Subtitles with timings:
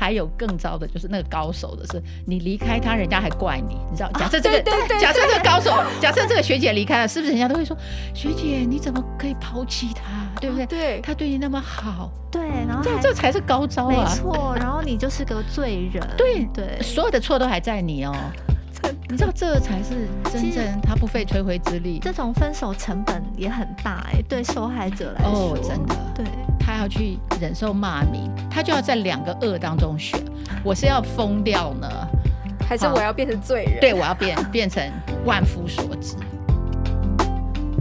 [0.00, 4.10] 还有更糟的，就是那个高手的是，你离开他，人家还怪你，你知道？
[4.12, 4.62] 假设这个，
[4.98, 7.76] 假设这个高手， 假设这个学姐离开了，是不是人家都会说，
[8.14, 10.02] 学姐你怎么可以抛弃他？
[10.40, 10.64] 对不对？
[10.64, 13.90] 对，他对你那么好，对，然后这这才是高招啊！
[13.90, 18.14] 没错，然后你就是个罪人， 对对，所有的错都还在你哦。
[19.10, 21.98] 你知道这才是真正他不费吹灰之力。
[22.00, 26.24] 这种分手成本也很大哎，对受害者来说，哦，真的，对，
[26.70, 30.20] 他要去忍受骂名，他就要在两个恶当中选，
[30.62, 31.88] 我是要疯掉呢，
[32.64, 33.80] 还是我要变成罪人？
[33.80, 34.80] 对，我要变 变成
[35.24, 36.14] 万夫所指。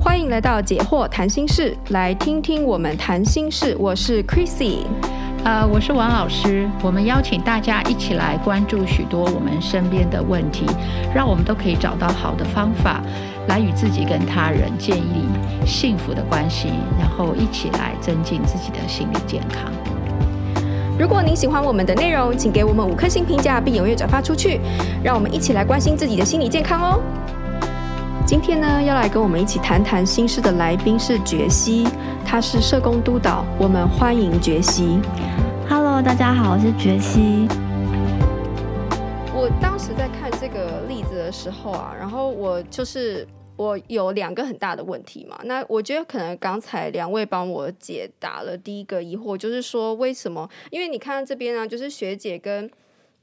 [0.02, 3.76] 欢迎来到解惑谈心事，来听听我们谈心事。
[3.78, 4.80] 我是 Chrissy。
[5.46, 6.68] 呃，我是王老师。
[6.82, 10.66] 我们邀请大家一起来关注许多我们身边的问题，
[11.14, 13.02] 让我们都可以找到好的方法，
[13.50, 15.28] 来与自己跟他人建立
[15.66, 19.72] 幸福的关系，然后一起来增进自己的心理健康。
[20.98, 24.60] 如果您喜欢我们的内容，请给我们五颗星评价，并踊跃转发出去，
[25.04, 27.02] 让我们一起来关心自己的心理健康哦。
[28.26, 31.88] 今天呢，要来跟我们一起谈谈心事的来宾是觉西。
[32.24, 35.00] 他是社工督导，我们欢迎觉西。
[35.68, 37.48] Hello，大家好，我是觉西。
[39.34, 43.26] 我当时在看这个例子的时候啊，然后我就是
[43.60, 45.38] 我有两个很大的问题嘛。
[45.44, 50.50] 那我觉得可能刚才两位帮我解答了第一个疑惑，就是说为什么？
[50.72, 52.72] 因为你看这边、啊，就是学姐跟。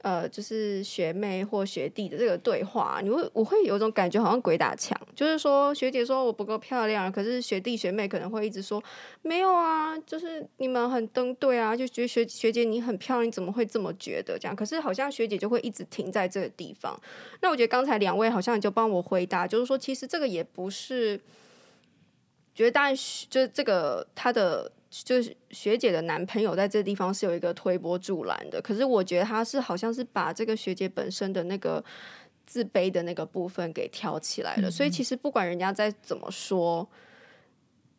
[0.03, 4.95] 呃，就是学妹或学弟的这个对话，你会我会有种感觉，好像鬼打墙。
[5.15, 8.81] 就是说，学姐说我不够漂亮，可是学弟学妹可能会一直说
[9.23, 14.55] 没有啊，就是你们很登对啊，就觉得学学姐你很漂亮，你怎么会这么觉得这样？
[14.55, 16.97] 可是好像学姐就会一直停在这个地方。
[17.41, 21.19] 那我觉得刚才两位好像就帮我回答，就是说其实这个也不是，
[22.53, 22.95] 觉得当然
[23.29, 24.71] 就是这个他的。
[25.03, 31.83] 就是学姐的男朋友在这个地方是有一个推波助澜的，可是我觉得他是好像是把这个学姐本身的那个
[32.45, 36.87] 自卑的那个部分给挑起来了，所以其实不管人家再怎么说，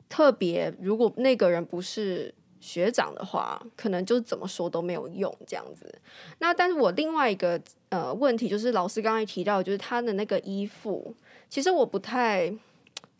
[0.08, 6.00] 特别如果那个人不是学长的话，可能就是怎么说都没有用这样子。
[6.38, 7.60] 那但是我另外一个
[7.90, 11.14] 呃问题就是老师刚才提到，就是他的那个衣服，
[11.48, 12.52] 其实我不太，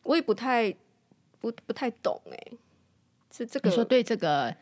[0.03, 0.75] 我也不太
[1.41, 2.53] 不不太懂哎、欸。
[3.31, 4.55] 是这个，你说对这个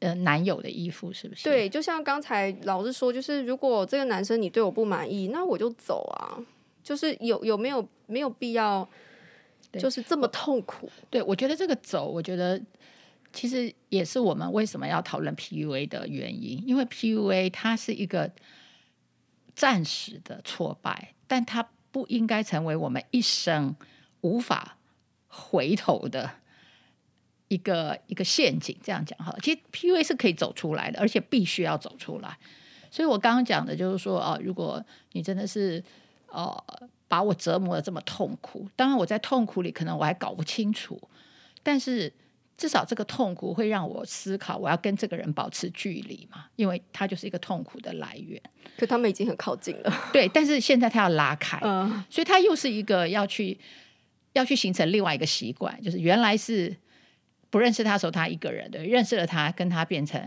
[0.00, 1.44] 呃男友的衣服是不是？
[1.44, 6.38] 对，就像刚才老师说，就是如果这个男生你对我不满意，那我就走啊。
[6.82, 8.86] 就是有有没有没有必要，
[9.72, 10.86] 就是这么痛苦？
[11.08, 12.60] 对，我觉得这个走，我觉得
[13.32, 18.30] 其实也是我们为什么要讨论 PUA 的原因，因为 PUA 它是一个
[19.56, 23.74] 暂时的挫败，但它不应该成为我们一生
[24.20, 24.76] 无法
[25.26, 26.30] 回头的。
[27.48, 32.36] 一个一个陷阱，这样讲哈，其实 PUA 是可以走出来的，而且必须要走出来。
[32.90, 34.82] 所以我刚刚讲的就是说，哦，如果
[35.12, 35.82] 你真的是
[36.28, 36.64] 哦
[37.06, 41.00] 把我折磨的这么痛苦，当然我在痛苦里可能我还搞不清楚，
[41.62, 42.12] 但是
[42.56, 48.40] 至少这个痛苦会让我思考，我要跟这个人保持距离嘛，因为他就是一个痛苦的来源。
[48.78, 53.58] 可他们已经很靠近了，对，但是现在他要拉开，嗯，所以他又是一个要去
[54.32, 56.74] 要去形成另外一个习惯，就是原来是。
[57.54, 60.20] 不认识他的时候，他一个人的；认识了他，跟他变成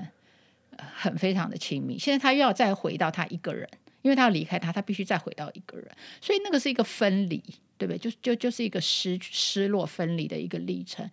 [0.77, 1.99] 很非常的亲密。
[1.99, 3.69] 现在他又要再回到他一个人，
[4.01, 5.85] 因为他要离开他，他必须再回到一个人。
[6.21, 7.43] 所以那个是一个分离，
[7.77, 7.97] 对不对？
[7.97, 11.05] 就就就是一个失失落、分离的一个历程。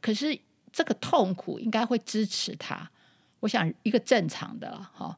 [0.00, 0.38] 可是
[0.72, 2.90] 这个痛苦应该会支持他。
[3.40, 5.14] 我想一个正常的哈，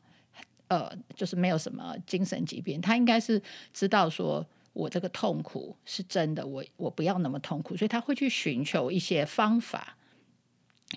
[0.66, 3.40] 呃，就是没有什么精神疾病，他应该是
[3.72, 9.96] 知道说我这个痛苦是真的，我我不要那么痛苦，所以他会去寻求一些方法。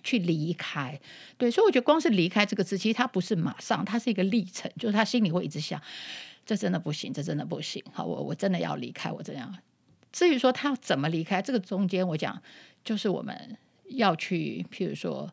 [0.01, 0.99] 去离开，
[1.37, 5.79] 对，所以我觉得光是离开这个字，其实它不是马上，它是一个历程，就是他心里会一直想，
[6.45, 9.55] 这真的不行，这真的不行，好，我我真的要离开，我这样。
[10.11, 12.41] 至于说他要怎么离开，这个中间我讲，
[12.83, 13.57] 就是我们
[13.89, 15.31] 要去，譬如说，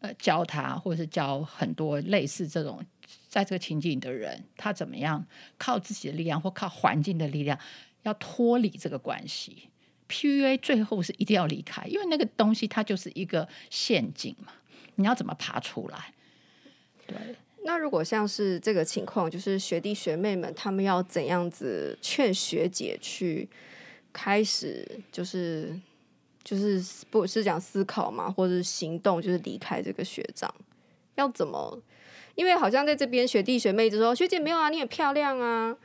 [0.00, 2.84] 呃，教他，或者是教很多类似这种
[3.28, 5.26] 在这个情境的人，他怎么样
[5.58, 7.58] 靠自己的力量或靠环境的力量，
[8.02, 9.68] 要脱离这个关系。
[10.08, 14.52] PUA 最后是一定要离开，因为那个东西它就是一个陷阱嘛，
[14.96, 16.12] 你要怎么爬出来？
[17.06, 17.16] 对。
[17.64, 23.48] 那如果像是这个情况，就是学弟学妹们他们要怎样子劝学姐去
[24.12, 25.76] 开始，就是
[26.44, 26.80] 就是
[27.10, 30.54] 不是讲思考嘛，或者是行动，就是离开这个学长，
[31.16, 31.82] 要怎么？
[32.36, 35.76] 因为好像在这边学弟学妹就说学姐没有啊，你很漂亮啊。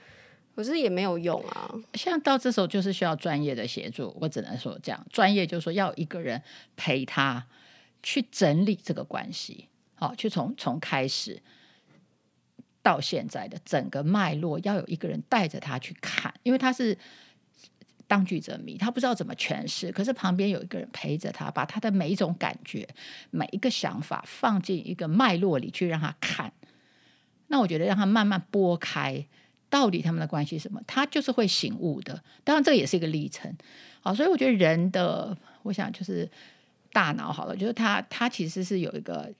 [0.56, 1.74] 可是也没有用啊！
[1.96, 6.42] 像到这时候就是需要专业的协助，我只能说这样，专业就是说要一个人
[6.76, 7.46] 陪他
[8.04, 11.42] 去整理这个关系，好，去从从开始
[12.84, 16.98] 到现在的整个脉络，要有一个人带着他去看，因为他是
[18.08, 22.88] 当局者迷，他不知道怎么诠释，可是旁边有一个人陪着他，把他的每一种感觉、
[23.30, 26.52] 每一个想法放进一个脉络里去让他看。
[27.48, 29.26] 那我觉得让他慢慢拨开，
[29.72, 32.22] 到底他们的关系是什么，他就是会醒悟的。
[32.44, 33.52] 当然，这也是一个历程。
[34.02, 36.30] 好，所以我觉得人的，我想就是
[36.94, 39.34] 大脑好了，就是他他其实是有一个。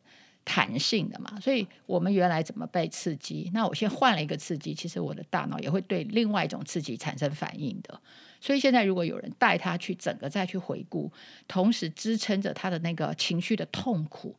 [0.44, 3.52] 弹性的嘛，所以我们原来怎么被刺激？
[3.54, 8.02] 那我现在换了一个刺激，其实我的大脑也会对另外一种刺激产生反应的。
[8.42, 11.12] 所以现在如果有人带他去整个再去回顾，
[11.48, 14.36] 同时支撑着他的那个情绪的痛苦，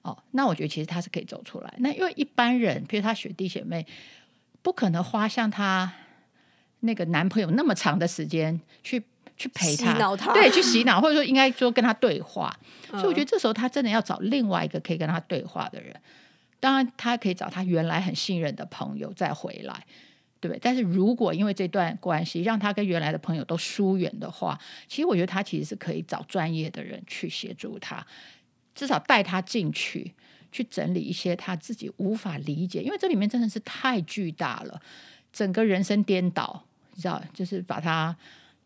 [0.00, 1.74] 哦，那我觉得其实他是可以走出来。
[1.80, 3.86] 那因为一般人，比如他学弟学妹，
[4.62, 5.92] 不可能花像她
[6.80, 9.02] 那个男朋友那么长的时间去。
[9.40, 12.52] 去陪他，他对，去洗脑，或者说应该说跟他对话。
[12.90, 15.94] 所以我觉得这时候她真的要找另外一个可以跟他对话的人。
[16.58, 19.86] 当然，她可以找她原来很信任的朋友再回来，
[20.40, 20.58] 对不对？
[20.60, 24.58] 但是如果因为这段关系让他跟原来的朋友都疏远的话，
[24.88, 28.04] 其实我觉得他其实是可以找专业的人去协助他，
[28.74, 30.12] 至少带他进去，
[30.52, 34.80] 去整理一些他自己无法理解，因为这里面真的是太巨大了，
[35.32, 36.64] 整个人生颠倒，
[36.94, 38.16] 你知道，就是把他。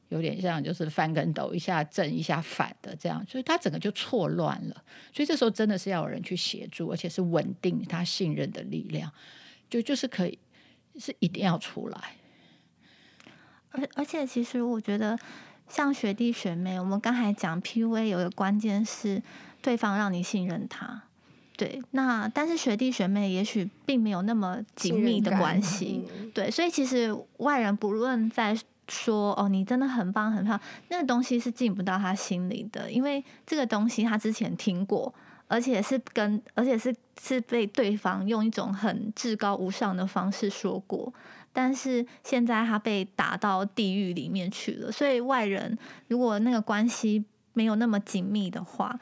[0.08, 4.84] 有点像就是翻跟斗，一下正一下反的这样，所以他整个就错乱了。
[5.11, 9.11] 所以这时候真的是要有人去协助，而且是稳定他信任的力量，
[9.70, 10.38] 就就是可以
[10.99, 12.17] 是一定要出来。
[13.70, 15.19] 而而且其实我觉得，
[15.67, 19.23] 像学弟学妹，我们刚才讲 PUA 有个关键是
[19.62, 21.05] 对方让你信任他，
[21.62, 21.82] 对。
[21.93, 26.05] 那但是学弟学妹也许并没有那么紧密的关系，
[26.35, 26.50] 对。
[26.50, 28.59] 所以其实外人不论在。
[28.88, 30.61] 说哦，你真的很棒，很棒。
[30.88, 35.14] 那个东西是进不到他心里的，因为这个东西他之前听过，
[35.47, 41.11] 而且是跟，而且是是被对方用一种很至高无上的方式说过。
[41.53, 45.79] 但是现在他被打到地狱里面去了，所以外人
[46.09, 47.25] 如果那个关系
[47.55, 48.99] 没有那么紧密的话，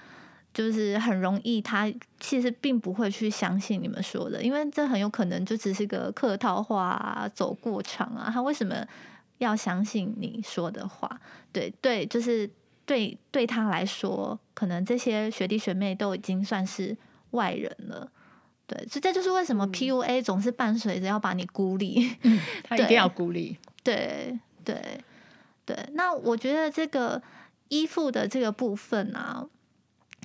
[0.61, 8.31] 就是很容易他其实并不会去相信你们说的，因为这很有可能就只是个客套话啊，走过场啊。
[8.33, 8.87] 他为什么？
[9.39, 11.19] 要相信你说的话，
[11.51, 12.47] 对对，就是
[12.85, 16.95] 对对他来说，可能这些学弟学妹都已经算是
[17.31, 18.13] 外人了，
[18.67, 24.75] 对，所以这就是为什么 PUA 总是伴随着要把你孤立，嗯， 他一定要孤立，对对
[25.65, 25.89] 对，对。
[25.95, 27.23] 那我觉得这个
[27.69, 29.49] 依附的这个部分啊，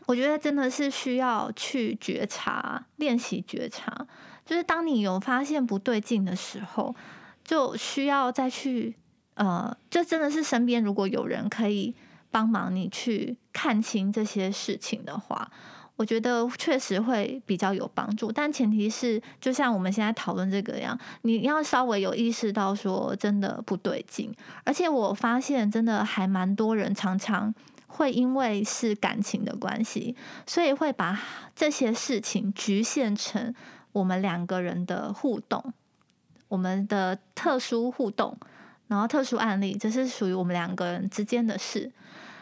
[0.05, 4.05] 我觉得真的是需要去觉察，练习觉察，
[4.45, 6.95] 就是当你有发现不对劲的时候，
[7.43, 8.95] 就需要再去。
[9.35, 11.93] 呃，就真的是身边如果有人可以
[12.31, 15.51] 帮忙你去看清这些事情的话，
[15.97, 18.31] 我觉得确实会比较有帮助。
[18.31, 24.33] 但前提是，就像我们现在讨论这个样，你要稍微有意识到说真的不对劲。
[24.63, 27.53] 而且我发现，真的还蛮多人常常
[27.87, 30.15] 会因为是感情的关系，
[30.45, 31.19] 所以会把
[31.55, 33.53] 这些事情局限成
[33.91, 35.73] 我们两个人的互动，
[36.47, 38.37] 我们的特殊互动。
[38.87, 41.91] 然后特殊案例，这是属于我们两个人之间的事，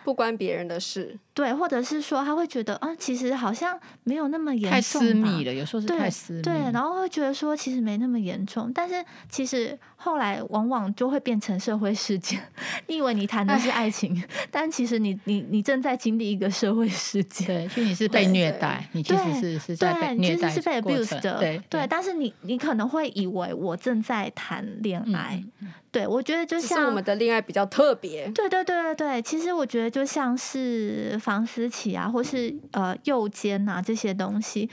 [0.04, 1.18] 不关别人的事。
[1.33, 6.42] 对，或者是说他会觉得啊，其实好像没有那么严重，太私密了，有时候是太私密。
[6.44, 12.40] 对，然后会觉得说其实没那么严重，但是其实后来往往就会变成社会事件。
[12.87, 17.47] 你以为你谈的是爱情，但其实你你你正在经历一个社会事件。
[17.47, 21.40] 对，其实你是被虐待，你其实是是在被虐待，其实是被 abuse 的。
[21.40, 25.44] 对对，但是你你可能会以为我正在谈恋爱。
[25.92, 28.28] 对，我觉得就像我们的恋爱比较特别。
[28.30, 32.09] 对对对对对，其实我觉得就像是房思琪啊。
[32.13, 34.69] 或是呃右肩啊这些东西，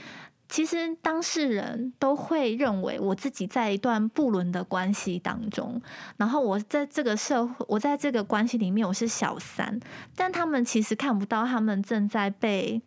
[0.47, 5.81] 其实当事人都会认为我自己在一段不伦的关系当中，
[6.17, 9.79] 然后我在这个社会，我在这个关系里面我是小三，
[10.15, 12.81] 但他们其实看不到他们正在被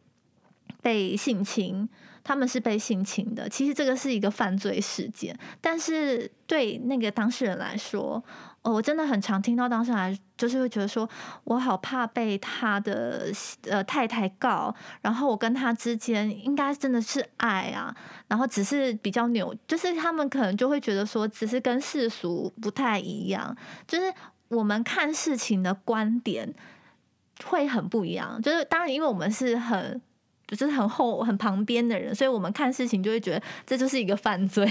[0.83, 1.89] 被性侵，
[2.23, 8.23] 他们是被性侵的，其实这个是一个犯罪事件，但是对那个当事人来说。
[8.65, 11.09] 哦，我真的很常听到当事人来，就是会觉得说，
[11.45, 13.31] 我好怕被他的
[13.69, 17.95] 呃太太告，然后我跟他之间应该真的是爱啊，
[18.27, 23.55] 然后只是比较扭，就是他们可能就会觉得说，只是跟世俗不太一样，
[23.87, 24.11] 就是
[24.49, 26.55] 我们看事情的观点
[27.45, 30.01] 会很不一样，就是当然因为我们是很。
[30.55, 34.67] 就是很后 很旁边的人，所以我们看事情就会觉得这就是一个犯罪，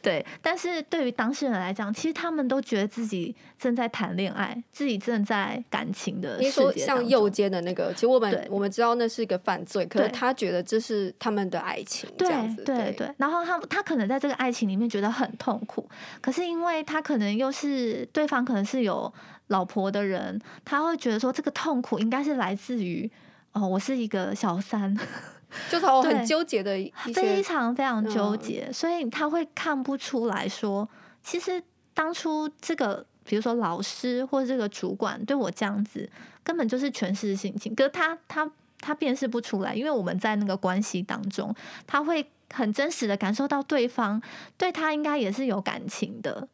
[0.00, 0.24] 对。
[0.40, 6.44] 但是对于当事人来讲，其实他们都觉得自己正在谈恋爱，自己正在感情的世界。
[6.44, 12.62] 你说像右肩的那个，其实我们我们知道那是一个犯罪，可是他觉得这是他们的爱情，这样子。
[12.64, 13.14] 对对对。
[13.18, 15.88] 然后他他可能在这个爱情里面觉得很痛苦，
[16.20, 19.12] 可是因为他可能又是对方可能是有
[19.48, 23.10] 老婆的人，他会觉得说这个痛苦应该是来自于。
[23.52, 24.96] 哦，我是一个小三，
[25.70, 26.72] 就是我很纠结的，
[27.14, 30.88] 非常非常纠结，嗯，所以他会看不出来说，
[31.22, 36.08] 其实当初这个，比如说老师或者这个主管对我这样子，
[36.42, 41.54] 根本就是权势性情，可是他他他辨识不出来，因为我们在那个关系当中，
[41.86, 44.22] 他会很真实的感受到对方
[44.56, 46.48] 对他应该也是有感情的，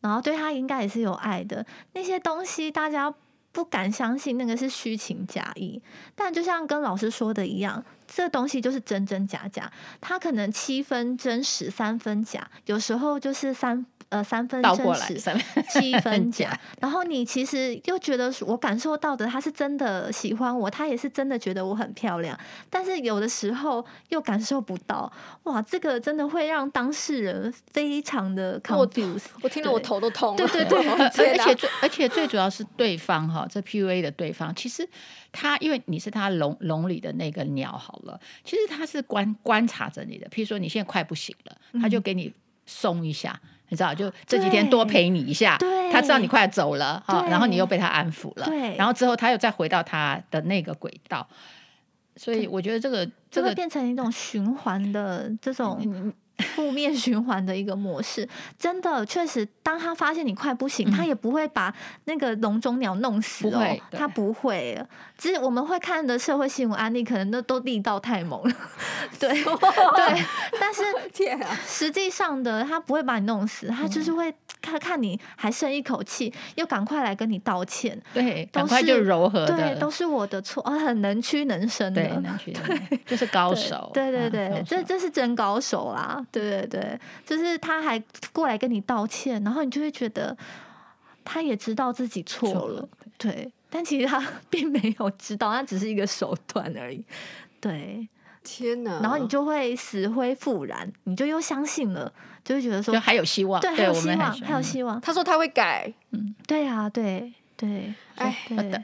[0.00, 3.14] 然后对他应该也是有爱的，那些东西大家。
[3.52, 5.80] 不敢相信那个是虚情假意，
[6.14, 13.86] 但就像跟老师说的一样，这东西就是真真假假，它可能七分真实三分假，有时候就是三。
[14.10, 15.20] 呃，三分真实，
[15.70, 16.58] 七 分假。
[16.80, 22.36] 然后你其实又觉得，我感受到的他是真的喜欢我，他也是真的觉得我很漂亮。
[22.68, 25.10] 但是有的时候又感受不到，
[25.44, 29.26] 哇，这个真的会让当事人非常的 confused。
[29.42, 30.36] 我听了我头都痛了。
[30.36, 34.88] 对对对，而且最而且最主要是对方哈，这 PUA 的对方，其实
[35.30, 40.28] 他因为你是他笼笼里的那个鸟好了，其实他是观观察着你的。
[40.30, 42.34] 譬如说你现在快不行了，他就给你
[42.66, 43.40] 松一下。
[43.44, 45.56] 嗯你知道，就这几天多陪你一下，
[45.90, 48.46] 他知道你快走了，然后你又被他安抚了，
[48.76, 51.26] 然后之后他又再回到他的那个轨道，
[52.16, 56.12] 所以我觉得这个这个变成一种循环的这种。
[56.54, 58.28] 负面循环的一个模式，
[58.58, 61.72] 真的确实，当他发现你快不行，嗯、他也不会把
[62.04, 64.82] 那个笼中鸟弄死哦，不他不会。
[65.18, 68.54] 其实我们会看的社会新闻案例，可能都都力道太猛了，
[69.20, 70.24] 对对。
[70.58, 70.82] 但是
[71.66, 74.32] 实际上的他不会把你弄死，他就是会
[74.62, 86.24] 看看你还剩一口气，又赶快来跟你道歉，对，赶快就柔和的，对，都是我的错，啊，很能屈能伸的，能屈能伸，就是高手，对对对，对，这这是真高手啦。
[86.30, 90.36] 对对对，就是他还过来跟你道歉，然后你就会觉得
[91.24, 97.04] 他也知道自己错了，对，但其实他 并没有知道，他只是一个手段而已。
[97.60, 98.08] 对，
[98.42, 99.00] 天哪！
[99.00, 105.00] 然后你就会死灰复燃，你就又相信了，就会觉得说就还有希望，对，还有希望，还有希望。
[105.00, 108.34] 他说他会改，嗯，对啊，对对，哎，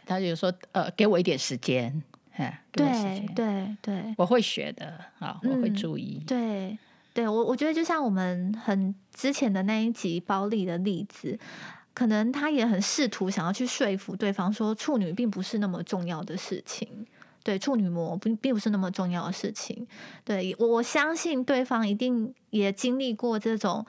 [0.05, 2.03] 他就说呃，给我一点时间，
[2.37, 6.77] 哎，对对对，我会学的，好，我会注意，对。
[7.17, 11.39] 对我，我觉得就像我们很之前的那一集包丽的例子，
[11.95, 17.07] 可能他也很试图想要去说服对方说，处女并不是那么重要的事情，
[17.43, 19.87] 对，处女膜并并不是那么重要的事情。
[20.27, 23.87] 对，我我相信对方一定也经历过这种，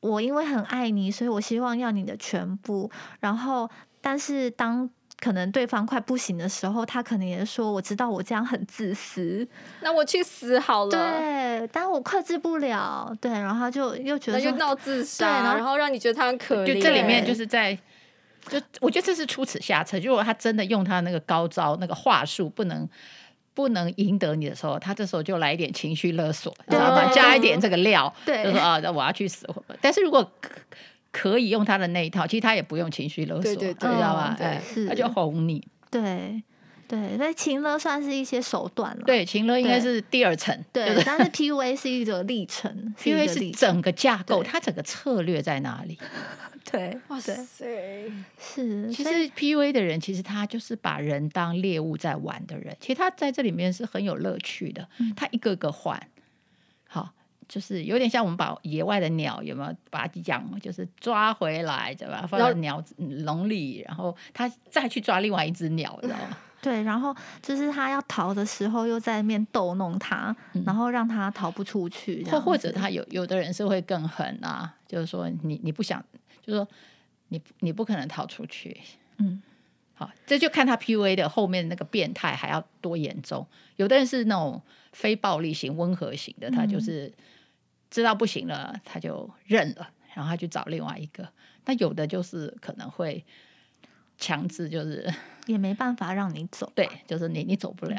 [0.00, 2.90] 我因为很爱你，所以我希望要你的全部，
[3.20, 3.68] 然后
[4.00, 4.88] 但是当。
[5.24, 9.48] 可能对方快不行的时候，他可能也说：“我知道我这样很自私，
[9.80, 13.10] 那我去死好了。”对，但我克制不了。
[13.22, 16.74] 对，然后他就又觉得就闹自杀，然后，然后让你觉得他很可怜。
[16.74, 17.74] 就这里面就是在，
[18.50, 19.98] 就我觉得这是出此下策。
[20.00, 22.86] 如果他真的用他那个高招、那个话术，不能
[23.54, 27.10] 不能赢得你的时候，他这时候就来一点情绪勒索，知道吗？
[27.14, 29.48] 加一点这个料，对，就说啊，我要去死。
[29.80, 30.30] 但是如果
[31.14, 34.34] 可以用他的那一套，其实他也不用情绪勒索，你知道吗？
[34.36, 35.64] 对，他就哄你。
[35.88, 36.42] 对
[36.88, 39.04] 对，那情勒算是一些手段了。
[39.06, 40.52] 对，情勒应该是第二层。
[40.72, 45.96] 对，但是 PUA 是一个历程， PUA 是整个架构，它整个策略在哪里？
[46.68, 47.32] 对，哇塞，
[48.36, 48.90] 是。
[48.92, 52.76] 其实 PUA 的人，其实他就是把人当猎物在玩的人。
[52.80, 56.08] 其实他在这里面是很有乐趣的，他一个个换。
[56.88, 57.12] 好。
[57.48, 62.26] 就是有点像我们把野外的鸟有没有把它养，就是抓回来，对吧？
[62.26, 66.36] 放在鸟笼里，然后他再去抓另外一只鸟，知道吗？
[66.62, 70.34] 对，然后就是他要逃的时候，又在那边逗弄他，
[70.64, 72.24] 然后让他逃不出去。
[72.24, 76.02] 或或者他有有的人是会更狠啊，就是说你你不想，
[76.40, 76.66] 就是说
[77.28, 78.80] 你你不可能逃出去。
[79.18, 79.42] 嗯，
[79.94, 83.46] 好，这就看他 PUA 的后面那个变态还要多严重。
[83.76, 84.60] 有的人是那种
[84.92, 87.12] 非暴力型、温和型的，他就是。
[87.90, 91.28] 知道不行了，他就认了，然后他去找另外一个。
[91.66, 93.24] 那有的就是可能会
[94.18, 95.08] 强制，就是
[95.46, 96.68] 也没办法让你走。
[96.74, 97.96] 对，就是你你走不了。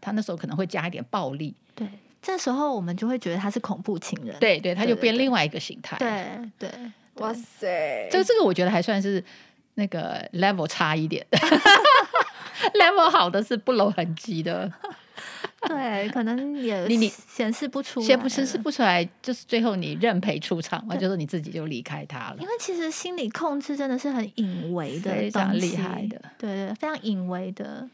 [0.00, 1.52] 他那时候可能会加一点暴力。
[1.74, 1.88] 对，
[2.22, 4.38] 这时候我们就会觉得他是恐怖情人。
[4.38, 5.96] 对对，他就变另外一个形态。
[5.98, 9.24] 对对，对，哇塞，这个这个我觉得还算是
[9.76, 11.26] 那个 level 差一点。
[12.74, 14.70] level 好的是不露痕迹的。
[15.68, 22.36] 对，可能也你你显示不出，显不显示不出来，就是最后你认赔出场嘛，就是你自己就离开他了。
[22.38, 27.88] 因为其实心理控制真的是很隐微的，非常厉害的，对对，非常隐微的。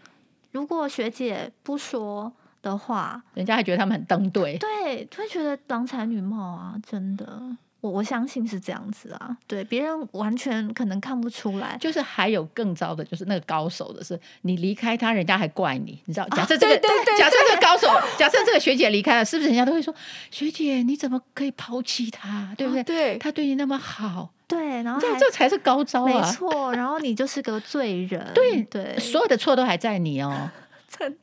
[0.51, 7.57] 如果学姐不说的话，人家还觉得他们很登对，对，会觉得郎才女貌啊，真的。
[7.83, 11.77] 我我相信是这样子啊，对，别人完全可能看不出来。
[11.81, 16.29] 就是还有更糟的，就是那个高手的是，你离开他，人家还怪你，你知道？
[16.29, 16.79] 假设这个，
[17.19, 19.93] 假设这个高手，假设这个学姐离开了，是不是人家都会说，
[20.31, 22.55] 学姐你怎么可以抛弃他？
[22.57, 22.85] 对不对？
[22.85, 26.73] 对，他对你那么好，对，然后这这才是高招啊，没错。
[26.75, 30.49] 然后你就是个罪人， 对对，所有的错都还在你哦。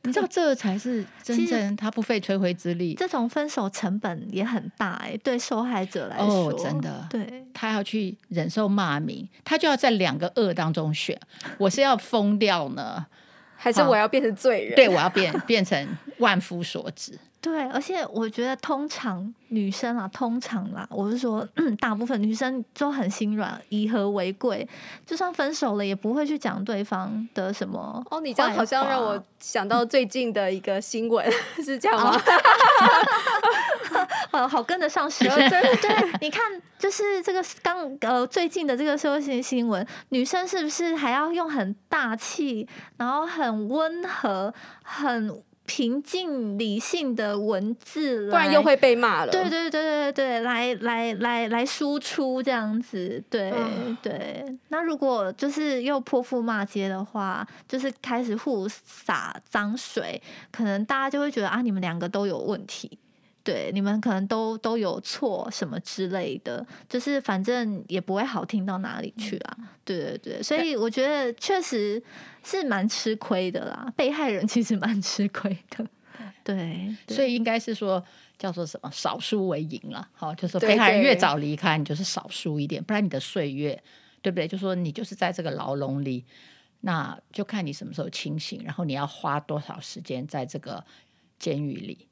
[0.02, 2.94] 你知道这才是真正他不费吹灰之力。
[2.94, 11.18] 这种分手成本也很大哎，对受害者来说，哦，真的，对，他要去忍受骂名，他就要在两个恶当中选，
[11.58, 13.06] 我是要疯掉呢，
[13.56, 14.74] 还是我要变成罪人？
[14.74, 17.18] 对，我要变变成万夫所指。
[17.42, 21.46] 对，而且我觉得通常女生啊，通常啦，我是说，
[21.80, 24.68] 大部分女生都很心软，以和为贵，
[25.06, 28.04] 就算分手了，也不会去讲对方的什么。
[28.10, 32.20] 哦，你这样好像让我想到最近的一个新闻，嗯、 是这样吗？
[34.30, 35.36] 好，好跟得上时 事。
[35.48, 36.42] 对，你看，
[36.78, 42.68] 就是这个刚呃最近的这个社会性新闻，女生是不是还要用很大气，
[42.98, 45.42] 然后很温和，很。
[45.72, 49.30] 平静理性的文字，不然又会被骂了。
[49.30, 54.44] 对对对对对，来来来来输出这样子，对、嗯、对。
[54.70, 62.98] 那如果就是又泼妇骂街的话，就是开始互撒脏水，可能大家就会觉得啊，你们两个都有问题。
[63.50, 69.56] 对，你们可能都都有错什么之类的，就是反正也不会好听到哪里去啊。
[69.84, 72.00] 对对对，所以我觉得确实
[72.44, 75.84] 是蛮吃亏的啦，被害人其实蛮吃亏的。
[76.44, 78.00] 对，对所以应该是说
[78.38, 80.08] 叫做什么少输为赢了。
[80.12, 83.82] 好，就是被害人越早离开，你就是少输一点，不然你的岁月，
[84.22, 84.46] 对不对？
[84.46, 86.24] 就说你就是在这个牢笼里，
[86.82, 90.84] 那就看你什么时候清醒，然后你要花多少时间在这个
[91.40, 92.06] 监狱里。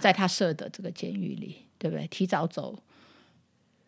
[0.00, 2.06] 在他设的这个监狱里，对不对？
[2.06, 2.78] 提早走，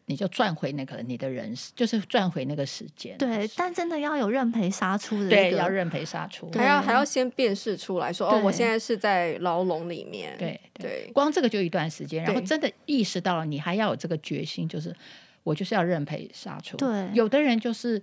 [0.06, 3.16] 你就赚回那个你的人，就是赚回那个时间。
[3.18, 10.36] 对，但真的要有认赔杀出的，对，要认赔杀出，还要还要先辨识出来说，哦，我现在是在牢笼里面。
[10.38, 14.94] 对对，光这个就一段时间，然后真的意识到了，你还要有这个决心，就是
[15.42, 16.76] 我就是要认赔杀出。
[16.76, 18.02] 对，有的人就是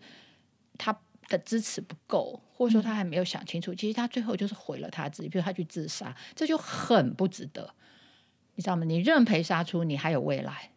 [0.77, 0.97] 他。
[1.29, 7.73] 的支持不够，或者说他还没有想清楚，嗯、其实他最后就是毁了他自己，比如他去自杀，这就很不值得，
[8.55, 8.83] 你知道吗？
[8.85, 10.69] 你认赔杀出，你还有未来，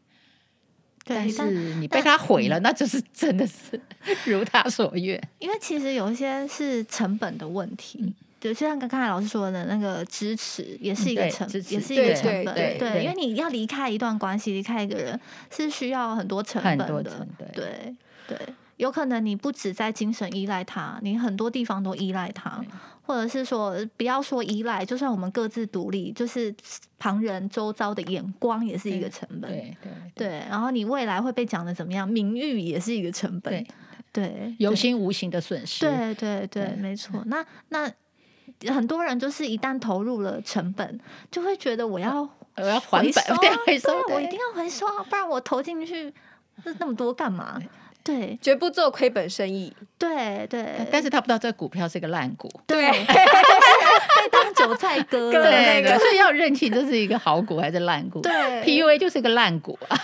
[1.04, 3.80] 对但是你被他毁了，那就是真的是
[4.24, 5.20] 如他所愿。
[5.38, 12.54] 因为其实有一些是成本的问题，嗯、就像刚才老师说的那个支持，也是一个成，也是一个成本。
[12.54, 17.02] 对，对，对，因为你要离开一段关系，离开一个人，是需要很多成本的。
[17.02, 17.14] 对
[17.54, 17.94] 对。
[18.26, 18.38] 对
[18.76, 22.68] 有可能你不止在精神依赖他，你很多地方都依赖他，对
[23.06, 26.54] 或者是说不要说依赖，就算我们各自独立，就是
[26.98, 29.50] 旁人周遭的眼光也是一个成本。
[29.50, 33.52] 对对对，对，然后你未来会被讲的怎么样，名誉也是一个成本。
[33.52, 33.66] 对
[34.12, 35.84] 对，有形无形的损失。
[35.84, 37.22] 对对对，对对没错。
[37.26, 37.90] 那那
[38.72, 42.22] 很多人就是一旦投入了成本，就会觉得我要
[42.56, 46.12] 我要还本， 对，回收，我一定要回收，不然我投进去
[46.64, 47.60] 那那么多干嘛？
[48.04, 49.72] 对，绝不做亏本生意。
[49.98, 52.50] 对对，但是他不知道这个股票是一个烂股。
[52.66, 55.42] 对，被当韭菜割了。
[55.42, 58.20] 对，所以要认清这是一个好股还是烂股。
[58.20, 58.30] 对
[58.62, 59.98] ，PUA 就是一个烂股啊，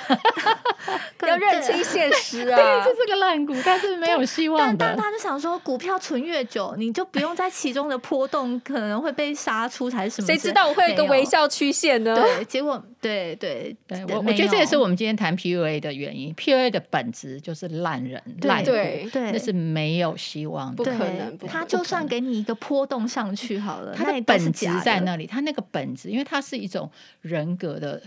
[1.28, 2.56] 要认清现实啊。
[2.56, 4.86] 对，这是个烂股，但是没有希望的。
[4.86, 10.26] 但他就想说，股票存越久，你就不用在其中的波动可能会被杀出才是什么？
[10.26, 12.14] 谁知道我会有一个微笑曲线呢？
[12.14, 16.34] 对，结果对对对，我我觉得这也是我们今天谈 PUA 的原因。
[16.34, 17.89] PUA 的本质就是烂。
[17.90, 21.37] 烂人烂对对，那是没有希望的，不可能。
[21.38, 25.26] 他就算给你一个波动上去好了，他的本质在那里。
[25.26, 28.00] 他那个本质，因为他是一种人格的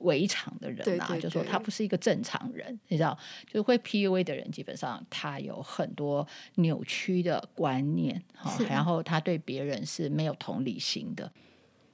[0.00, 3.16] 围场的人啊，就说他不是一个正常人，你知道，
[3.52, 8.22] 就会 PUA 的人，基本上他有很多扭曲的观念，
[8.68, 11.30] 然后他对别人是没有同理心的。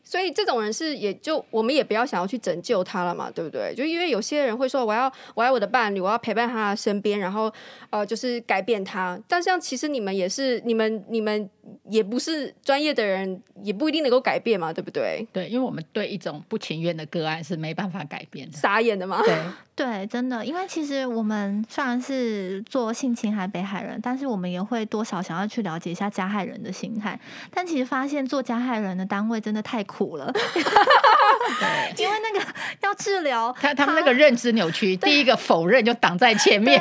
[0.05, 3.75] 所以这种人是，也就我们也不要想要去拯救他了嘛，对不对？
[3.75, 7.53] 就因为有些人会说，我要我爱我的伴侣，我要陪伴他身边，然后
[7.90, 9.19] 呃，就是改变他。
[9.27, 11.49] 但像其实你们也是，你们你们
[11.88, 15.27] 也不是专业的人，也不一定能够改变嘛，对不对？
[15.33, 18.57] 对，因为我们对一种不情愿的个案是没办法改变的。
[18.59, 19.23] 傻眼的吗？
[19.25, 19.35] 对
[19.77, 27.19] 对，真的，因为其实我们虽然是做性侵害被害人，但是我们也会多少想要去了解一下加害人的心态。
[27.53, 32.47] 但其实发现做加害人的单位真的太苦了， 对，因为那个
[32.83, 36.81] 要治疗，他他们那个认知扭曲，第一个否认就挡在前面，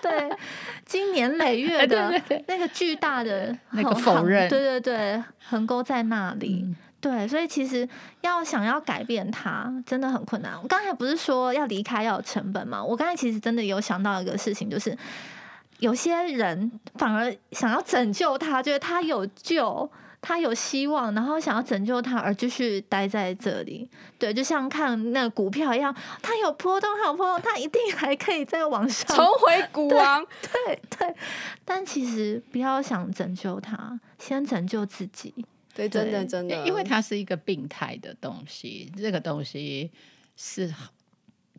[0.00, 0.30] 对，
[0.86, 6.62] 经年累月的那个巨大的那个否认，对对对，横沟在那里。
[6.64, 7.86] 嗯对，所以其实
[8.20, 10.52] 要想要改变他，真的很困难。
[10.62, 12.82] 我刚才不是说要离开要有成本吗？
[12.82, 14.96] 我刚才其实真的有想到一个事情，就是
[15.80, 23.90] 有些人反而想要拯救他，觉得他有救，他有希望，然后想要拯救他而继续待在这里。
[24.16, 30.24] 对，就像看那个股票一样，他有波动，他有波动，他一定 还可以再往上重回股 王。
[30.40, 31.16] 对对，对，
[31.64, 35.34] 但其实不要想拯救他，先拯救自己。
[35.74, 39.90] 对，真的真的，因为它是一个病态的东西，这个东西
[40.36, 40.72] 是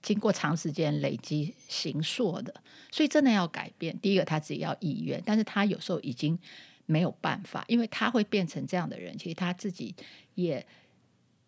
[0.02, 2.54] 经过长时间累积形塑的，
[2.92, 3.98] 所以真的要改变。
[4.00, 6.38] 第一个，他自己要意愿，但是他有时候已经
[6.86, 9.96] 没有办法，因为他会变成这样的人，其实他自己
[10.36, 10.64] 也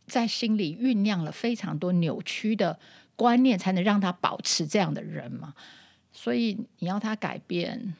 [0.08, 2.80] 在心里酝酿了非常多扭曲的
[3.16, 5.54] 观念，才能让他保持这样的人嘛。
[6.12, 7.94] 所以你要他改变。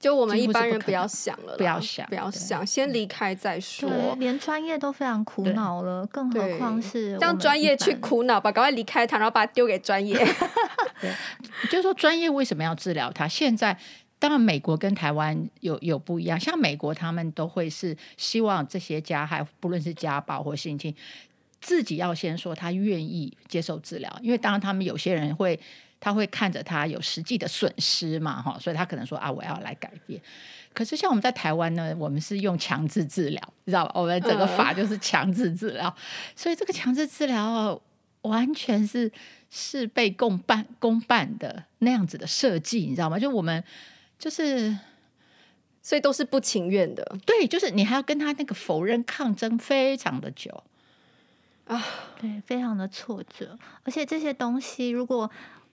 [0.00, 3.90] 就我们一般人不要想了，不要想，不要想，先离开再说。
[4.20, 8.52] 连专业都非常苦恼了，更何况是让专业去苦恼吧？
[8.52, 10.16] 赶快离开他，然后把他丢给专业。
[11.02, 11.12] 对，
[11.68, 13.26] 就是说专业为什么要治疗他？
[13.26, 13.76] 现在
[14.20, 20.94] 当然美国跟台湾有有不一样，像美国他们都会是希望这些加害，不论是家暴或性侵，
[21.60, 25.58] 自己要先说他愿意接受治疗，因为当然他们有些人会。
[26.00, 30.20] 他会看着他有实际的损失嘛，哈，所以他可能说啊，我要来改变。
[30.72, 33.92] 可是像我们在台湾呢，我们是用强制治疗，你知道吧？
[34.00, 35.92] 我们整个法就是强制治疗，
[36.36, 37.80] 所以这个强制治疗
[38.22, 39.10] 完全是
[39.50, 43.18] 事倍功半功半的那样子的设计，你知道吗？
[43.18, 43.64] 就我们
[44.20, 44.78] 就是，
[45.82, 47.04] 所以都是不情愿的。
[47.26, 50.62] 对，就是你还要跟他那个否认抗争非常的久
[51.64, 51.84] 啊，
[52.20, 55.28] 对，非常的挫折，而且这些东西如果。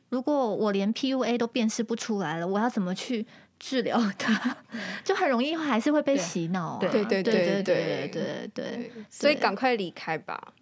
[0.10, 3.26] 如果我连 PUA 都辨识不出来了，我要怎么去
[3.60, 4.58] 治疗它？
[5.04, 6.78] 就很容易还是会被洗脑啊。
[6.80, 10.54] 对对对对对对对对，所以赶快离开吧。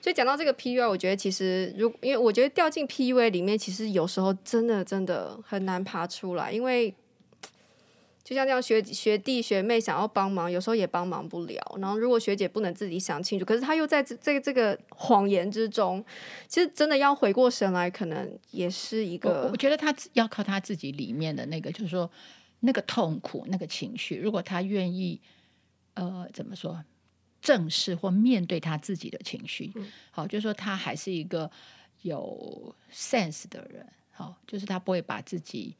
[0.00, 6.94] 所以讲到这个 PUA，我觉得其实如因为我觉得掉进 PUA 里面，其实有时候真的真的很难爬出来，因为。
[8.24, 11.76] 就像这样，学学弟学妹想要帮忙，有时候也帮忙不了。
[11.78, 16.02] 然后，如果学姐不能自己想清楚，可是她又在这这个这个谎言之中，
[16.48, 19.42] 其实真的要回过神来，可能也是一个。
[19.42, 22.10] 我，我觉得他要靠他自己里面的那个，就是说
[22.60, 24.16] 那个痛苦、那个情绪。
[24.16, 25.20] 如果他愿意，
[25.92, 26.82] 呃，怎么说，
[27.42, 31.50] 正视或面对他自己的情绪，嗯、好，就是说他还是一个
[32.00, 35.76] 有 sense 的人，好，就是他不会把自己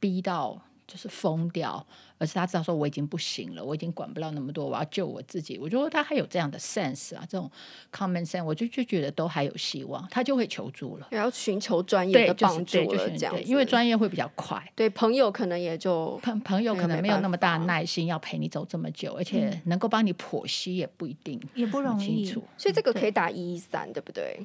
[0.00, 0.60] 逼到。
[0.88, 5.58] 就是疯掉，而是他知道说我已经不行了，我已经管不了那么多，我要救我自己。
[5.58, 7.48] 我觉得他还有这样的 sense 啊，这种
[7.92, 14.66] common sense，我就就觉得都还有希望，他就会求助了，然后寻求专业的帮助了，就是、这样，因为专业会比较快。
[14.74, 22.24] 对，朋友可能也就朋朋友可能没有那么大的耐心要陪你走这么久，而且能够帮你剖析也不一定，也不容易。
[22.56, 24.40] 所以这个可以打一一三，对不对？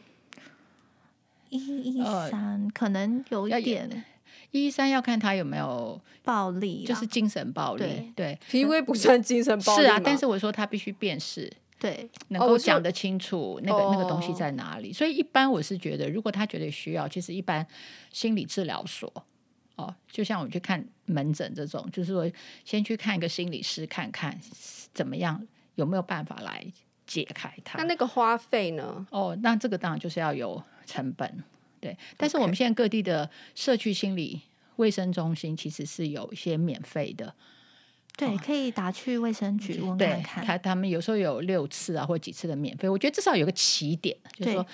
[1.49, 4.03] 一一三可能有一点。
[4.51, 8.11] 一三要看他有没有暴力，就是精神暴力。
[8.15, 9.83] 对， PUA 不算精神暴力。
[9.83, 14.93] 是啊，但是我说他必须辨识， 对，能够讲得清楚那个那个东西在哪里。
[14.93, 17.65] 所以一般我是觉得，如果他觉得需要，其实一般
[18.11, 19.11] 心理治疗所
[19.75, 22.31] 哦，就像我去看门诊这种，就是说
[22.63, 24.39] 先去看一个心理师，看看
[24.93, 26.65] 怎么样有没有办法来
[27.07, 27.79] 解开它。
[27.79, 29.05] 那那个花费呢？
[29.09, 31.43] 哦，那这个当然就是要有成本。
[31.83, 34.39] 对，但是我们现在各地的社区心理
[34.77, 37.35] 卫生中心其实是有一些免费的，
[38.15, 40.45] 对，哦、可以打去卫生局问看看。
[40.45, 44.65] 他他们有时候有六次啊，或几次的免费，我觉得至少有个起点，就是说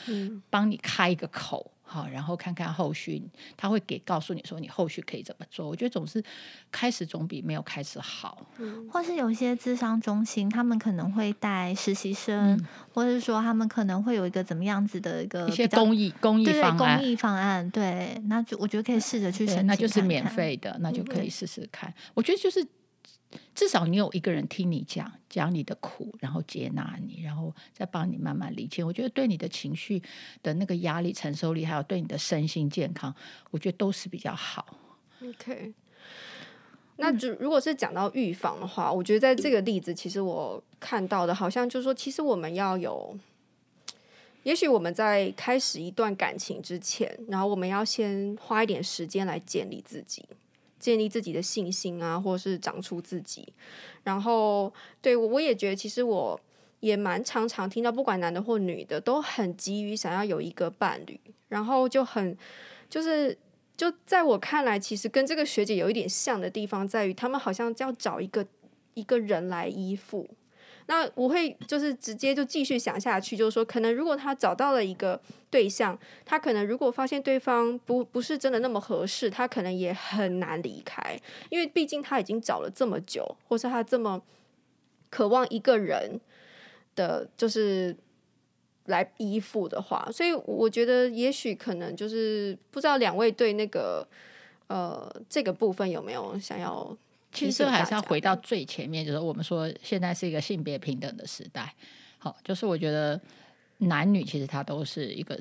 [0.51, 1.71] 帮你开一个口。
[1.91, 3.19] 好，然后看看后续，
[3.57, 5.67] 他会给告诉你说你后续可以怎么做。
[5.67, 6.23] 我觉得总是
[6.71, 8.45] 开始总比没有开始好。
[8.59, 16.77] 嗯，或是有些咨商中心，他们可能会带实习生，嗯，或者是说他们可能会有一个怎么样子的一个一些公益公益方案。
[16.77, 21.89] 对，公益方案，对，那就我觉得可以试着去申请看看，那就是免费的，那就可以试试看。
[21.89, 22.63] 嗯，我觉得就是。
[23.53, 28.85] 至少你有一个人听你讲，讲你的苦，然后接纳你，然后再帮你慢慢理清。
[28.85, 30.01] 我觉得对你的情绪
[30.41, 33.13] 的那个压力承受力，还有对你的身心健康，
[33.51, 34.77] 我觉得都是比较好。
[35.21, 35.73] OK，
[36.95, 43.17] 那就如果是讲到预防的话，我觉得在这个例子，其实我看到的好像就是说，其实我们要有
[44.43, 50.25] 也许我们在开始一段感情之前，然后我们要先花一点时间来建立自己，
[50.79, 53.53] 建立自己的信心啊，或是长出自己。
[54.03, 56.39] 然后，对，我也觉得，其实我
[56.79, 62.35] 也蛮常常听到，不管男的或女的，都很急于想要有一个伴侣，然后就很
[62.89, 63.37] 就是
[63.75, 68.45] 就在我看来，其实跟这个学姐有一点像的地方，在于他们好像要找一个
[68.93, 70.27] 一个人来依附。
[70.89, 75.21] 那我会就是直接就继续想下去，就是说，可能如果他找到了一个
[75.51, 81.15] 对象，他可能如果发现对方不不是真的那么合适，他可能也很难离开，
[81.51, 84.19] 因为毕竟他已经找了这么久，或是他这么
[85.11, 86.19] 渴望一个人
[86.95, 87.95] 的，就是
[88.85, 94.07] 来依附的话，所以我觉得也许可能就是不知道两位对那个
[94.65, 96.97] 呃这个部分有没有想要。
[97.31, 101.73] 其实还是要回到最前面，就是我们说现在是一个性别平等的时代。
[102.17, 103.21] 好，就是我觉得
[103.77, 105.39] 男女其实他都是一个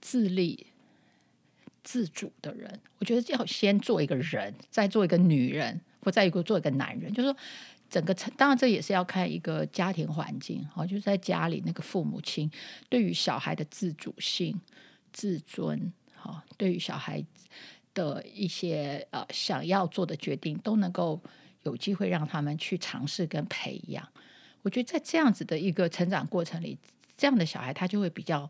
[0.00, 0.66] 自立
[1.82, 2.80] 自主的人。
[2.98, 7.12] 我觉得要先做一个人，再做一个女人，或再一个做一个男人。
[7.12, 7.36] 就是说，
[7.90, 10.64] 整个当然这也是要看一个家庭环境。
[10.72, 12.50] 好，就是在家里那个父母亲
[12.88, 14.58] 对于小孩的自主性、
[15.12, 17.22] 自尊，好，对于小孩。
[17.94, 21.20] 的一些呃想要做的决定，都能够
[21.62, 24.06] 有机会让他们去尝试跟培养。
[24.62, 26.78] 我觉得在这样子的一个成长过程里，
[27.16, 28.48] 这样的小孩他就会比较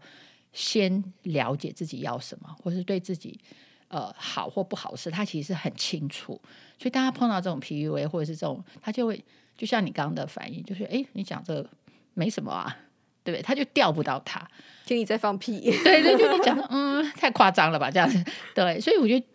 [0.53, 3.41] 先了解自己要什么，或是对自己
[3.89, 6.41] 呃好或不好事，他其实是很清楚。
[6.79, 9.25] 所以当他碰到这种 PUA 或者是这种，他就会
[9.57, 11.69] 就像你刚刚的反应，就是哎，你讲这个
[12.13, 12.77] 没什么啊，
[13.25, 13.43] 对不对？
[13.43, 14.47] 他就钓不到他，
[14.85, 18.23] 听你在放屁，对对，就你讲的 嗯太夸张了吧，这样子
[18.55, 19.27] 对，所以我觉得。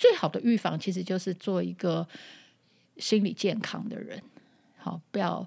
[0.00, 2.08] 最好的预防其实就是做一个
[2.96, 4.18] 心理健康的人，
[4.78, 5.46] 好，不要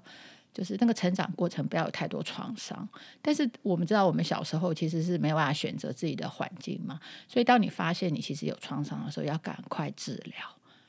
[0.52, 2.88] 就是那个成长过程不要有太多创伤。
[3.20, 10.34] 但是我们知道，我们小时候其实是没有办法选择自己的环境嘛，所以当你发现你其实有创伤的时候，要赶快治疗。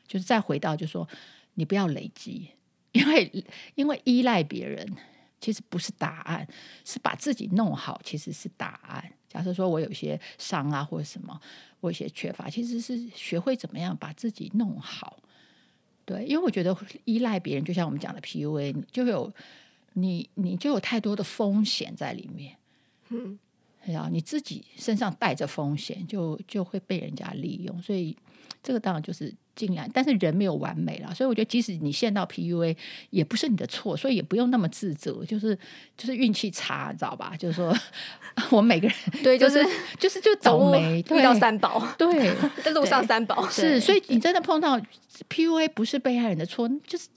[0.08, 1.10] 就是再回到，就是说
[1.56, 2.52] 你不要累积，
[2.92, 4.96] 因为因为依赖别人
[5.42, 6.48] 其实不是答案，
[6.86, 9.12] 是把自己弄好其实是答案。
[9.36, 11.38] 假设说我有些伤啊，或者什么。
[11.82, 15.18] 我有些缺乏，其实是学会怎么样把自己弄好。
[16.04, 19.32] 对，因为我觉得依赖别人，就像我们讲的 PUA，就有
[19.94, 22.56] 你，你就有太多的风险在里面。
[23.10, 23.38] 嗯，
[23.86, 27.82] 然后你自己身上带着风险，就就会被人家利用。
[27.82, 28.16] 所以
[28.62, 29.34] 这个当然就是。
[29.56, 32.76] 尽量，但是人没有完美了，所以我觉得即使你陷到 PUA，
[33.10, 35.58] 也不是你的错，所以也不用那么自责，就是
[35.96, 37.34] 就是运气差，你知道吧？
[37.40, 37.74] 就是说，
[38.52, 39.66] 我们每个人 对，就是
[39.98, 44.78] 就是就倒霉，遇到三宝，对，在路上三宝是，所以你真的碰到
[45.30, 47.08] PUA 不是被害人的错，就是。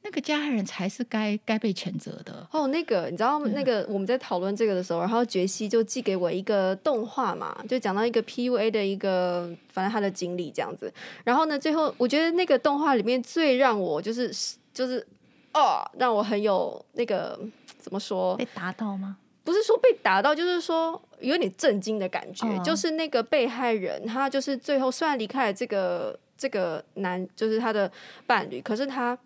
[0.00, 2.68] 那个加害人才是该该被谴责的哦。
[2.68, 10.90] 那个你知道，那个我们在讨论这个的时候，然后杰西就寄给我一个动画嘛，就讲到一个 PUA 的一个，反正他的经历这样子。
[11.24, 14.32] 然后呢，最后我觉得那个动画里面最让我就是
[14.72, 15.04] 就是
[15.52, 17.38] 哦，让我很有那个
[17.78, 18.36] 怎么说？
[18.36, 19.18] 被打到吗？
[19.44, 22.46] 不是说被打到，就是说有点震惊的感觉。
[22.46, 27.90] 哦、就是那个被害人，他就是最后虽然离开了这个这个男，就是他的
[28.26, 29.18] 伴侣，可是他。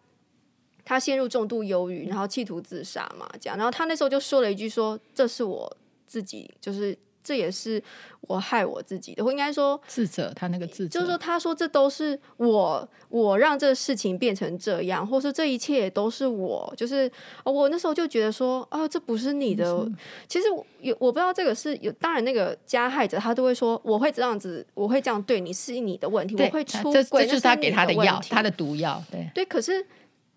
[0.85, 3.57] 他陷入重度忧郁，然后企图自杀嘛，这样。
[3.57, 7.81] 然后他那时候就说了一句说：“说这是我自己，就是这也是
[8.23, 16.73] 我害我自己的。”我应该说自责，他那个自责就是说，他说这都是我，我让这个事情变成这样，或是这一切也都是我。
[16.77, 17.11] 就是
[17.45, 19.71] 我那时候就觉得说：“啊，这不是你的。
[19.73, 20.49] 嗯”其实
[20.81, 29.01] 有我不知道这个是有，当然那个加害者他都会说：“我会这样子，我会这样对你，是你的问题。”我会出轨，这就是他给他的药，他的毒药。
[29.11, 29.87] 对对，可是。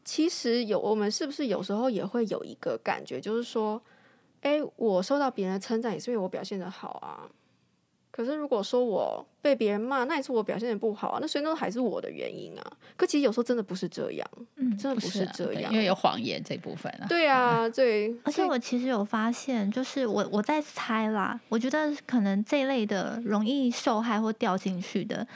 [0.06, 3.82] 其实有，我们是不是有时候也会有一个感觉，就是说，
[4.42, 7.28] 哎，我受到别人的称赞，也是因为我表现的好啊。
[8.12, 11.18] 可是如果说我被别人骂，那也是我表现的不好啊。
[11.20, 12.64] 那所以那还是我的原因啊。
[12.96, 17.08] 可其实有时候真的不是这样，嗯，真的不是这样，因为有谎言这部分啊。
[17.10, 18.16] 对啊，对。
[18.24, 25.28] 而且我其实有发现，就是我我在猜啦，我觉得可能这一类的容易受害或掉进去的。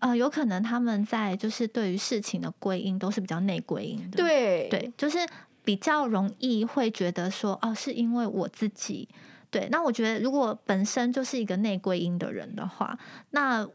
[0.00, 5.18] 呃，有可能他们在就是对于事情的归因都是比较内归因的，对对，就是
[5.64, 9.08] 比较容易会觉得说，哦，是因为我自己，
[9.50, 9.68] 对。
[9.70, 12.98] 那我觉得如果本身就是一个内归因的人的话，
[13.30, 13.66] 那。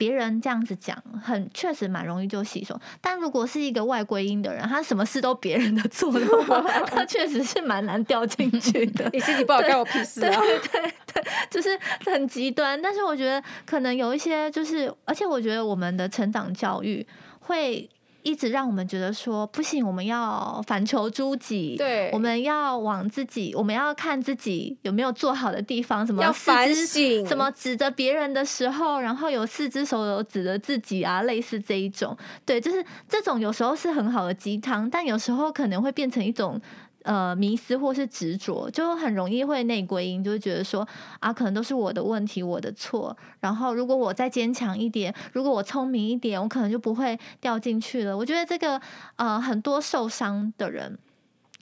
[0.00, 2.74] 别人这样子讲，很确实蛮容易就吸收。
[3.02, 9.06] 但如果是一个外归因的人，他什么事都别人的错的话， 他确实是蛮难掉进去的。
[9.12, 10.40] 你心里不好，干我屁事啊！
[10.40, 12.80] 对对对，就是很极端。
[12.80, 17.06] 但是我觉得可能有一些，就是而且我觉得我们的成长教育
[17.40, 17.86] 会
[18.22, 36.60] 一直让我们觉得说不行，我们要反求诸己，对，我们要往自己，我们要看自己有没有做好的地方，什么要反省，什么指着别人的时候，然后有四只手有指着自己啊，类似这一种，对，就是这种有时候是很好的鸡汤，但有时候可能会变成一种。
[37.02, 40.86] 呃，迷思或是执着，就很容易会内归因，就会觉得说
[41.18, 43.16] 啊，可能都是我的问题，我的错。
[43.40, 48.16] 然后，如果我再坚强一点，如果我聪明一点，我可能就不会掉进去了。
[48.16, 48.80] 我觉得这个
[49.16, 50.98] 呃，很多受伤的人。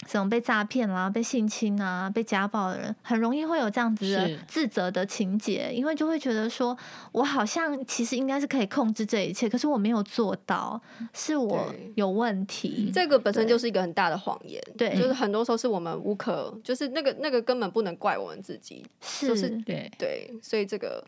[0.07, 6.77] 什么被诈骗啦、被性侵啊、被家暴的人，很容易会有这样子的自责的情节，因为就会觉得说，
[7.13, 10.81] 我好像其实应该是可以控制这一切，可是我没有做到，
[11.13, 12.91] 是我有问题。
[12.95, 19.49] 这个本身就是一个很大的谎言，对，就是很多时候是我们无可，就是那个那个根本不能怪我们自己，是，就是。
[19.67, 21.05] 对对，所以这个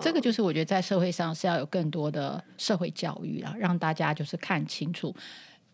[0.00, 5.14] 这个就是我觉得在社会上是要有更多的社会教育啊，让大家就是看清楚。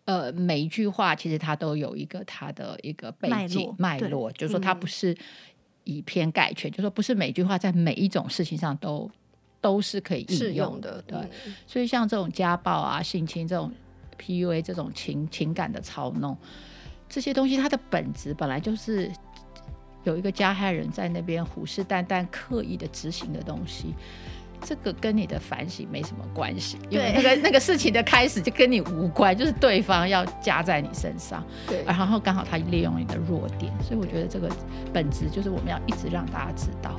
[0.09, 5.15] 呃，每一句话其实它都有一个它的一个背景脉络，就是说它不是
[5.83, 9.07] 以偏概全，嗯、就是说不是每句话在每一种事情上都
[9.61, 10.99] 都是可以应用的。
[11.03, 13.71] 对，嗯、所以像这种家暴啊、性侵这种
[14.17, 16.35] PUA 这种情情感的操弄，
[17.07, 19.11] 这些东西它的本质本来就是
[20.05, 23.93] 有一个加害人在那边虎视眈眈、刻意的执行的东西。
[24.61, 34.49] 这个跟你的反省没什么关系，因为那个那个事情的开始就跟你无关，就是对方要加在你身上，对，然后刚好他利用你的弱点，所以我觉得这个
[34.93, 36.95] 本质就是我们要一直让大家知道。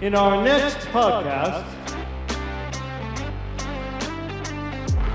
[0.00, 1.83] In our next podcast.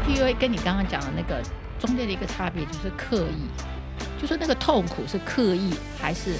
[0.09, 1.39] PUA 跟你刚刚讲的那个
[1.79, 6.33] 中间的一个差别就是刻意，就说那个痛苦是刻意还是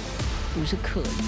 [0.52, 1.22] 不是刻意？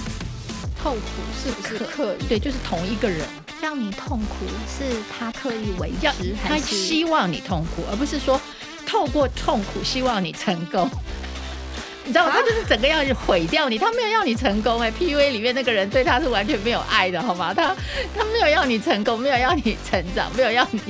[0.81, 1.01] 痛苦
[1.41, 2.27] 是不是刻意？
[2.27, 3.25] 对，就是同一个人
[3.61, 4.83] 让你痛苦，是
[5.17, 8.39] 他刻意为之，他希望你痛苦，而不是说
[8.85, 10.89] 透过痛苦希望你成功。
[12.05, 12.33] 你知道吗？
[12.33, 14.91] 他就是整个要毁掉你，他没有要你成功哎。
[14.91, 17.53] PUA 里面那个人对他是完全没有爱的，好吗？
[17.53, 17.73] 他
[18.13, 20.81] 他没有要你成功，没有要你成长，没有要你。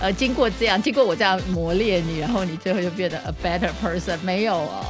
[0.00, 4.84] 呃，经过这样，经过我这样磨练你，然后你最后就变得 a better person，没有哦。